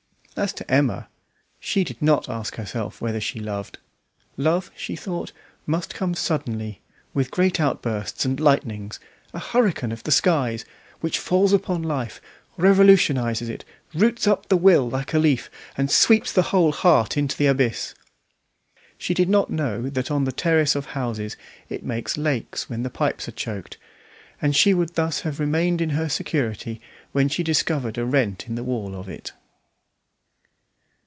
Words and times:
As 0.37 0.53
to 0.53 0.71
Emma, 0.71 1.07
she 1.59 1.83
did 1.83 2.01
not 2.01 2.27
ask 2.29 2.55
herself 2.55 2.99
whether 3.01 3.19
she 3.21 3.39
loved. 3.39 3.77
Love, 4.37 4.71
she 4.75 4.95
thought, 4.95 5.33
must 5.67 5.93
come 5.93 6.15
suddenly, 6.15 6.81
with 7.13 7.29
great 7.29 7.59
outbursts 7.59 8.23
and 8.25 8.39
lightnings 8.39 8.97
a 9.33 9.39
hurricane 9.39 9.91
of 9.91 10.01
the 10.03 10.11
skies, 10.11 10.63
which 11.01 11.19
falls 11.19 11.53
upon 11.53 11.83
life, 11.83 12.19
revolutionises 12.57 13.49
it, 13.49 13.65
roots 13.93 14.25
up 14.25 14.47
the 14.47 14.57
will 14.57 14.89
like 14.89 15.13
a 15.13 15.19
leaf, 15.19 15.51
and 15.77 15.91
sweeps 15.91 16.31
the 16.31 16.43
whole 16.43 16.71
heart 16.71 17.17
into 17.17 17.35
the 17.37 17.45
abyss. 17.45 17.93
She 18.97 19.13
did 19.13 19.29
not 19.29 19.51
know 19.51 19.89
that 19.89 20.09
on 20.09 20.23
the 20.23 20.31
terrace 20.31 20.75
of 20.75 20.85
houses 20.87 21.35
it 21.69 21.83
makes 21.83 22.17
lakes 22.17 22.67
when 22.69 22.83
the 22.83 22.89
pipes 22.89 23.27
are 23.27 23.31
choked, 23.33 23.77
and 24.41 24.55
she 24.55 24.73
would 24.73 24.95
thus 24.95 25.21
have 25.21 25.41
remained 25.41 25.81
in 25.81 25.91
her 25.91 26.09
security 26.09 26.81
when 27.11 27.27
she 27.27 27.41
suddenly 27.41 27.45
discovered 27.45 27.97
a 27.97 28.05
rent 28.05 28.47
in 28.47 28.55
the 28.55 28.63
wall 28.63 28.95
of 28.95 29.07
it. 29.09 29.33